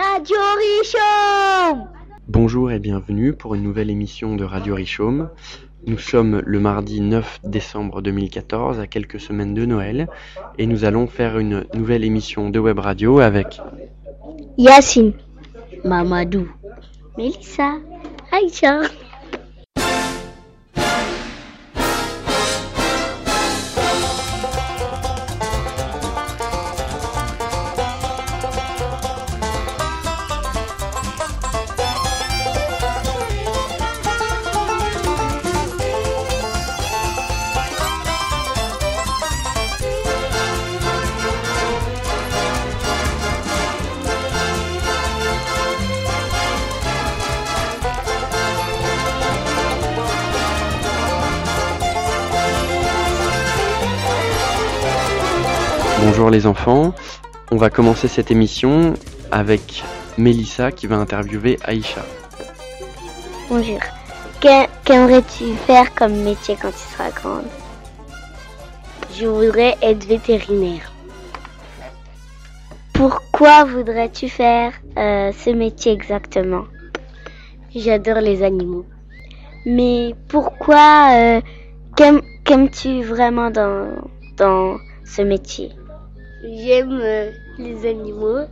[0.00, 1.88] Radio Richaume
[2.28, 5.28] Bonjour et bienvenue pour une nouvelle émission de Radio Richaume.
[5.88, 10.08] Nous sommes le mardi 9 décembre 2014, à quelques semaines de Noël,
[10.56, 13.60] et nous allons faire une nouvelle émission de web radio avec
[14.56, 15.14] Yacine,
[15.84, 16.48] Mamadou,
[17.16, 17.78] Mélissa,
[18.30, 18.82] Aïcha.
[56.10, 56.94] Bonjour les enfants.
[57.50, 58.94] On va commencer cette émission
[59.30, 59.84] avec
[60.16, 62.00] Mélissa qui va interviewer Aïcha.
[63.50, 63.78] Bonjour.
[64.40, 67.44] Qu'aimerais-tu faire comme métier quand tu seras grande?
[69.18, 70.90] Je voudrais être vétérinaire.
[72.94, 76.64] Pourquoi voudrais-tu faire euh, ce métier exactement?
[77.76, 78.86] J'adore les animaux.
[79.66, 81.40] Mais pourquoi euh,
[81.96, 85.70] qu'aim- qu'aimes-tu vraiment dans ce métier?
[86.42, 88.46] J'aime euh, les animaux.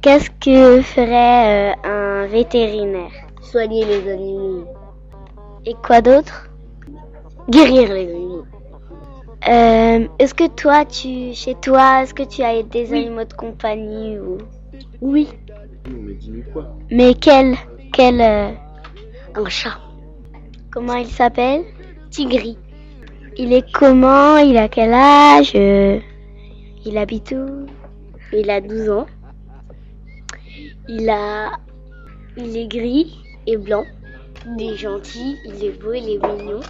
[0.00, 3.12] Qu'est-ce que ferait euh, un vétérinaire?
[3.42, 4.66] Soigner les animaux.
[5.66, 6.48] Et quoi d'autre?
[7.50, 8.44] Guérir les animaux.
[9.48, 14.18] Euh, est-ce que toi, tu, chez toi, est-ce que tu as des animaux de compagnie
[14.18, 14.38] ou?
[15.00, 15.28] Oui.
[15.88, 17.56] mais dis-nous quoi Mais quel,
[17.92, 18.50] quel euh,
[19.34, 19.78] Un chat.
[20.70, 21.64] Comment il s'appelle?
[22.10, 22.56] Tigri.
[23.36, 24.36] Il est comment?
[24.38, 25.98] Il a quel âge Euh,
[26.84, 27.66] Il habite où?
[28.32, 29.06] Il a 12 ans.
[30.88, 31.52] Il a,
[32.36, 33.84] il est gris et blanc.
[34.58, 36.60] Il est gentil, il est beau, il est mignon.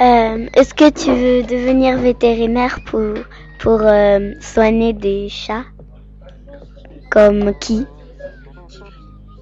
[0.00, 3.14] Euh, Est-ce que tu veux devenir vétérinaire pour,
[3.60, 5.64] pour euh, soigner des chats?
[7.10, 7.86] Comme qui?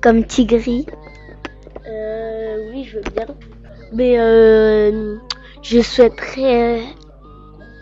[0.00, 0.86] Comme Tigri?
[1.86, 3.26] Euh, Oui, je veux bien.
[3.92, 5.16] Mais euh,
[5.62, 6.80] je souhaiterais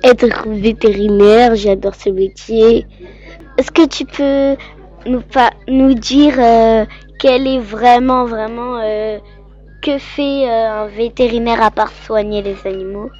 [0.06, 1.55] être vétérinaire.
[1.56, 2.87] J'adore ce métier.
[3.59, 4.56] Est-ce que tu peux
[5.09, 5.22] nous,
[5.69, 6.84] nous dire euh,
[7.19, 9.19] quel est vraiment, vraiment, euh,
[9.83, 13.11] que fait euh, un vétérinaire à part soigner les animaux?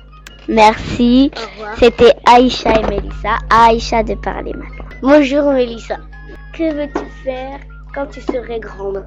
[0.49, 1.31] Merci.
[1.79, 3.39] C'était Aïcha et Mélissa.
[3.51, 4.85] Aïcha de parler maintenant.
[5.03, 5.97] Bonjour Mélissa.
[6.57, 7.59] Que veux-tu faire
[7.95, 9.05] quand tu serais grande?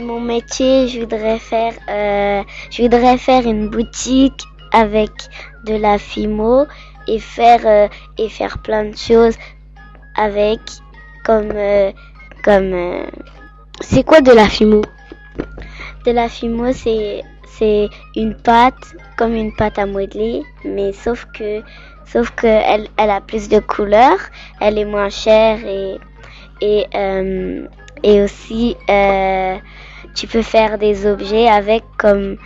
[0.00, 5.10] Mon métier, je voudrais faire, je voudrais faire une boutique avec
[5.64, 6.66] de la fimo
[7.06, 9.36] et faire euh, et faire plein de choses
[10.16, 10.60] avec
[11.24, 11.92] comme euh,
[12.42, 13.06] comme euh,
[13.80, 14.82] c'est quoi de la fimo?
[16.04, 17.22] De la fimo c'est
[18.16, 21.62] une pâte comme une pâte à modeler mais sauf que
[22.04, 24.18] sauf que elle, a plus de couleurs,
[24.60, 25.58] elle est moins chère
[26.60, 28.76] et aussi
[30.14, 32.36] tu peux faire des objets avec comme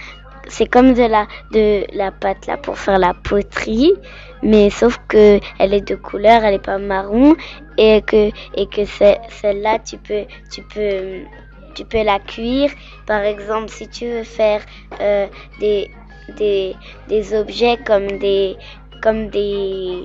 [0.49, 3.93] c'est comme de la de la pâte là pour faire la poterie.
[4.43, 7.37] Mais sauf que elle est de couleur elle est pas marron.
[7.77, 11.21] Et que et que celle-là tu peux tu peux
[11.75, 12.71] tu peux la cuire.
[13.07, 14.63] Par exemple si tu veux faire
[15.01, 15.27] euh,
[15.61, 15.91] des
[16.37, 16.75] des
[17.09, 18.57] des objets comme des
[19.03, 20.05] comme des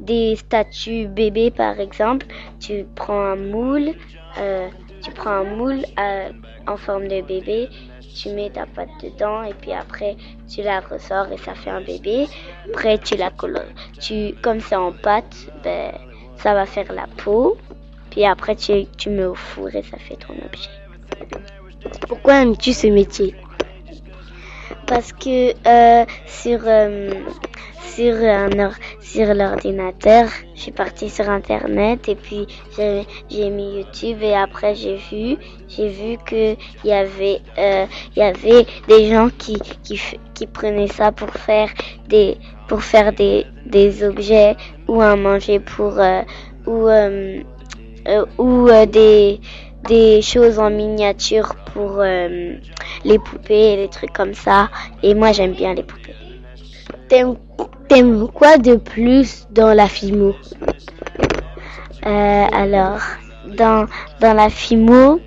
[0.00, 2.26] des statues bébés par exemple
[2.60, 3.90] tu prends un moule
[4.38, 4.68] euh,
[5.02, 6.28] tu prends un moule euh,
[6.66, 7.68] en forme de bébé
[8.14, 10.16] tu mets ta pâte dedans et puis après
[10.48, 12.26] tu la ressors et ça fait un bébé.
[12.68, 13.62] Après tu la colores.
[14.00, 15.92] Tu, comme c'est en pâte, ben,
[16.36, 17.56] ça va faire la peau.
[18.10, 20.70] Puis après tu, tu mets au four et ça fait ton objet.
[22.08, 23.34] Pourquoi aimes-tu ce métier?
[24.86, 27.10] Parce que euh, sur, euh,
[27.98, 28.70] sur, un
[29.00, 32.46] sur l'ordinateur, je suis partie sur internet et puis
[33.28, 35.36] j'ai mis YouTube et après j'ai vu
[35.68, 40.00] j'ai vu que il y avait euh, il y avait des gens qui, qui
[40.34, 41.70] qui prenaient ça pour faire
[42.08, 42.36] des
[42.68, 44.54] pour faire des, des objets
[44.86, 46.22] ou à manger pour euh,
[46.66, 47.40] ou euh,
[48.06, 49.40] euh, ou euh, des
[49.88, 52.54] des choses en miniature pour euh,
[53.04, 54.70] les poupées et les trucs comme ça.
[55.02, 56.14] Et moi j'aime bien les poupées.
[57.08, 57.36] T'aimes
[57.88, 60.34] t'aimes quoi de plus dans la FIMO?
[62.06, 63.00] Euh, alors,
[63.56, 63.86] dans,
[64.20, 65.20] dans la FIMO,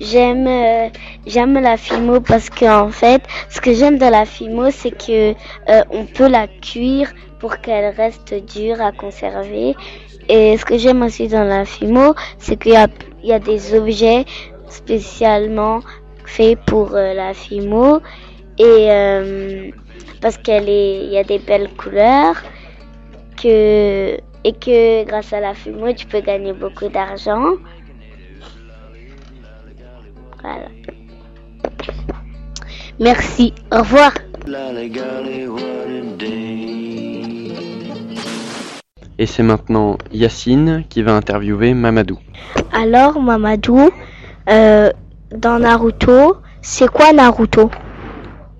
[0.00, 0.88] j'aime euh,
[1.26, 5.32] j'aime la FIMO parce que en fait, ce que j'aime dans la FIMO, c'est que
[5.32, 9.74] euh, on peut la cuire pour qu'elle reste dure à conserver.
[10.28, 12.88] Et ce que j'aime aussi dans la FIMO, c'est qu'il y a
[13.22, 14.24] il y a des objets
[14.68, 15.80] spécialement
[16.24, 18.00] faits pour la FIMO
[18.58, 19.70] et euh,
[20.20, 22.36] parce qu'elle est, il y a des belles couleurs
[23.36, 27.54] que et que grâce à la FIMO tu peux gagner beaucoup d'argent.
[30.42, 30.68] Voilà.
[32.98, 33.54] Merci.
[33.72, 34.12] Au revoir.
[39.18, 42.18] Et c'est maintenant Yacine qui va interviewer Mamadou.
[42.72, 43.90] Alors Mamadou,
[44.48, 44.90] euh,
[45.34, 47.70] dans Naruto, c'est quoi Naruto?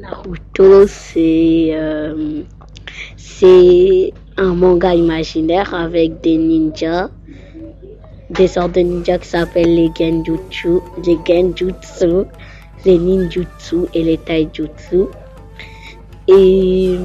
[0.03, 2.43] Naruto, c'est euh,
[3.17, 7.09] c'est un manga imaginaire avec des ninjas,
[8.29, 12.27] des sortes de ninjas qui s'appellent les genjutsu, les genjutsu,
[12.85, 15.07] les ninjutsu et les taijutsu.
[16.27, 16.99] Et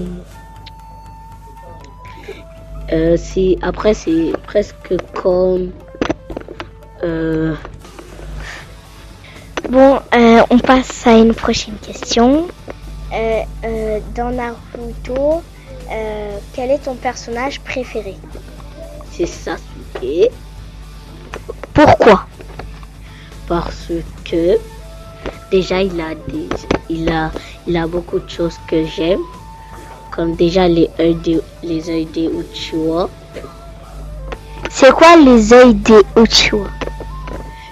[2.92, 3.18] euh,
[3.62, 5.70] après c'est presque comme
[7.04, 7.54] euh,
[9.70, 12.48] Bon, euh, on passe à une prochaine question.
[13.14, 15.42] Euh, euh, dans Naruto,
[15.90, 18.16] euh, quel est ton personnage préféré?
[19.12, 20.30] C'est Sasuke.
[21.74, 22.26] Pourquoi?
[23.48, 23.92] Parce
[24.26, 24.58] que
[25.50, 26.50] déjà il a des
[26.90, 27.32] il a
[27.66, 29.22] il a beaucoup de choses que j'aime
[30.12, 33.10] comme déjà les œils des les œils des Uchiwa.
[34.70, 36.68] C'est quoi les œils des Uchiwa?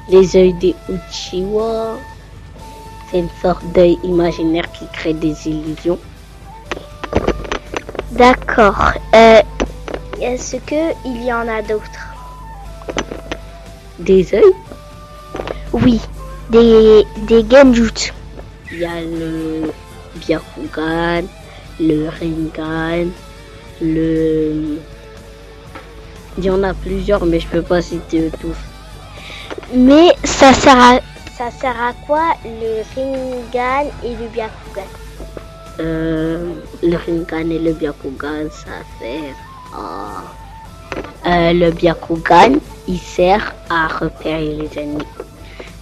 [0.07, 1.97] Les œils des Uchiwa?
[3.09, 5.99] C'est une sorte d'œil imaginaire qui crée des illusions.
[8.11, 8.93] D'accord.
[9.13, 9.41] Euh,
[10.21, 12.07] Est-ce que il y en a d'autres?
[13.99, 14.55] Des œils?
[15.73, 15.99] Oui,
[16.49, 18.13] des, des genjutsu.
[18.71, 19.71] il y a le
[20.15, 21.23] Byakugan
[21.79, 23.09] le Rinnegan
[23.81, 24.79] le
[26.37, 28.55] il y en a plusieurs mais je peux pas citer tous.
[29.73, 30.99] Mais ça sert à,
[31.37, 34.87] ça sert à quoi le Rinnegan et le Byakugan
[35.79, 39.35] Euh, le Rinnegan et le Byakugan, ça sert
[39.73, 40.23] à...
[41.27, 45.03] Euh, le Byakugan, il sert à repérer les ennemis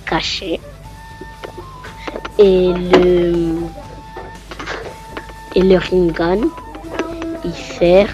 [0.08, 0.60] cachés.
[2.40, 3.58] Et le...
[5.56, 6.50] Et le Rinnegan,
[7.46, 8.10] il sert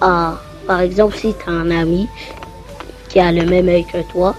[0.00, 0.36] à...
[0.68, 2.08] Par exemple, si tu as un ami
[3.08, 4.36] qui a le même œil que toi,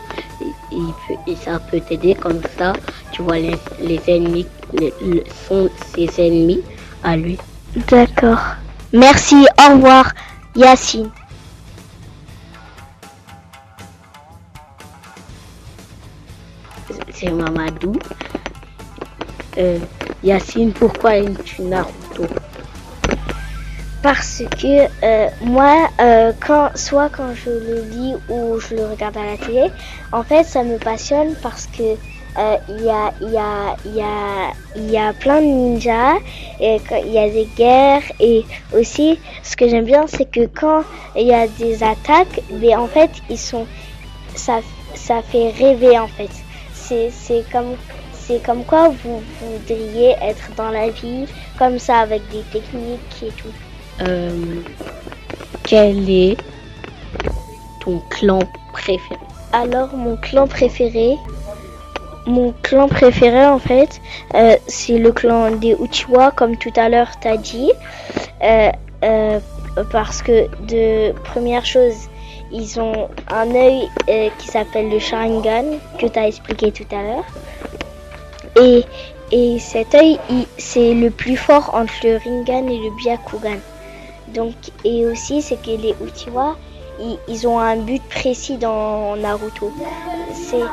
[0.71, 2.73] il peut, et ça peut t'aider comme ça,
[3.11, 6.61] tu vois les, les ennemis, les, le- sont ses ennemis
[7.03, 7.37] à lui.
[7.89, 8.39] D'accord.
[8.93, 10.11] Merci, au revoir,
[10.55, 11.09] Yacine.
[17.13, 17.93] C'est Mamadou.
[19.57, 19.79] Euh,
[20.23, 22.25] Yacine, pourquoi aimes-tu Naruto?
[24.01, 29.17] Parce que euh, moi, euh, quand, soit quand je le lis ou je le regarde
[29.17, 29.71] à la télé,
[30.13, 31.97] en fait, ça me passionne parce que
[32.37, 36.19] euh, il y, a, y, a, y, a, y a plein de ninjas,
[36.61, 40.83] il y a des guerres, et aussi, ce que j'aime bien, c'est que quand
[41.17, 43.67] il y a des attaques, mais en fait, ils sont,
[44.35, 44.61] ça,
[44.95, 46.29] ça fait rêver en fait.
[46.71, 47.75] C'est comme,
[48.13, 51.25] c'est comme quoi vous voudriez être dans la vie,
[51.57, 53.53] comme ça, avec des techniques et tout.
[54.01, 54.61] Euh,
[55.63, 56.37] Quel est
[57.79, 58.39] ton clan
[58.73, 59.19] préféré?
[59.53, 61.17] Alors, mon clan préféré,
[62.25, 63.99] mon clan préféré en fait,
[64.35, 67.71] euh, c'est le clan des Uchiwa, comme tout à l'heure t'as dit,
[68.41, 69.39] Euh,
[69.91, 71.95] parce que de première chose,
[72.51, 73.87] ils ont un œil
[74.37, 75.65] qui s'appelle le Sharingan
[75.97, 77.25] que t'as expliqué tout à l'heure,
[78.61, 78.83] et
[79.31, 83.59] et cet œil, il- c'est le plus fort entre le Rinnegan et le Byakugan.
[84.85, 86.55] Et aussi, c'est que les Uchiwa,
[87.27, 89.71] ils, ont un but précis dans Naruto.
[90.33, 90.65] C'est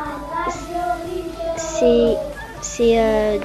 [1.62, 2.16] c'est
[2.60, 3.38] c'est euh,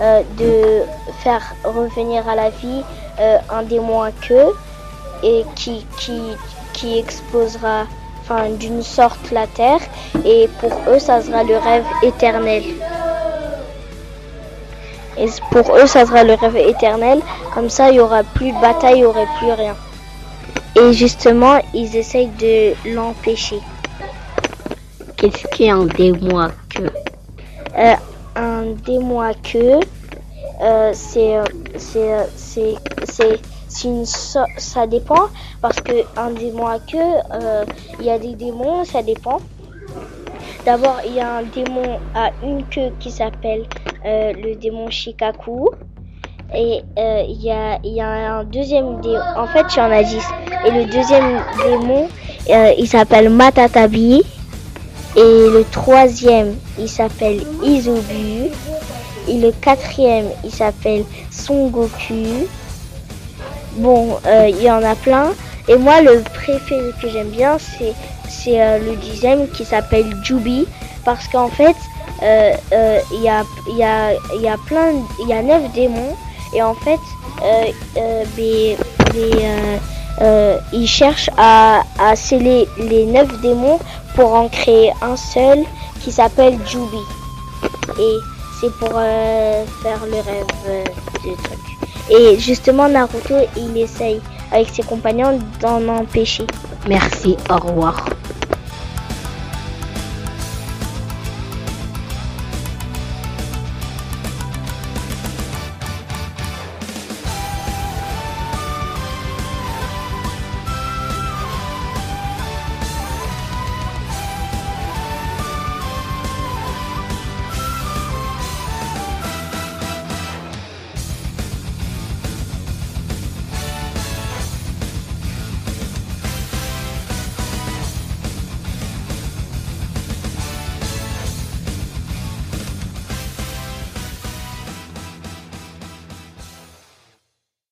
[0.00, 0.82] euh, de
[1.22, 2.82] faire revenir à la vie
[3.20, 4.10] euh, un démon à
[5.22, 7.04] et qui qui
[8.22, 9.80] enfin d'une sorte la terre
[10.24, 12.62] et pour eux ça sera le rêve éternel.
[15.18, 17.20] Et pour eux, ça sera le rêve éternel.
[17.54, 19.76] Comme ça, il y aura plus de bataille, il y aurait plus rien.
[20.80, 23.60] Et justement, ils essayent de l'empêcher.
[25.16, 26.90] Qu'est-ce qui est un démon à queue
[27.78, 27.94] Euh,
[28.36, 29.78] un démon à queue,
[30.62, 31.44] euh, c'est, euh,
[31.76, 35.26] c'est, euh, c'est, c'est, c'est une so- ça dépend
[35.60, 36.98] parce que un démon à queue,
[37.32, 37.64] euh,
[38.00, 39.40] il y a des démons, ça dépend.
[40.64, 45.70] D'abord, il y a un démon à une queue qui s'appelle euh, le démon Shikaku.
[46.54, 49.20] Et euh, il y, a, y a un deuxième démon.
[49.36, 50.22] En fait, il y en a 10.
[50.66, 52.08] Et le deuxième démon,
[52.50, 54.22] euh, il s'appelle Matatabi.
[55.16, 58.50] Et le troisième, il s'appelle Izubu.
[59.28, 62.46] Et le quatrième, il s'appelle Son Goku.
[63.76, 65.32] Bon, euh, il y en a plein.
[65.68, 67.94] Et moi, le préféré que j'aime bien, c'est
[68.28, 70.66] c'est euh, le dixième qui s'appelle Jubi.
[71.04, 71.76] Parce qu'en fait,
[72.22, 73.84] euh, euh, il y, a, il y,
[74.38, 74.42] il
[75.20, 76.16] il neuf démons.
[76.54, 77.00] Et en fait,
[77.42, 77.64] euh,
[77.96, 78.76] euh, mais-
[79.44, 79.76] euh,
[80.20, 80.58] euh,
[81.36, 81.82] à,
[82.14, 83.78] sceller les neuf démons
[84.14, 85.64] pour en créer un seul
[86.02, 86.98] qui s'appelle Jubi.
[87.98, 88.16] Et
[88.60, 90.84] c'est pour euh, faire le rêve euh,
[91.24, 91.58] du truc.
[92.10, 94.20] Et justement, Naruto, il essaye
[94.52, 96.46] avec ses compagnons d'en empêcher.
[96.86, 98.04] Merci, au revoir.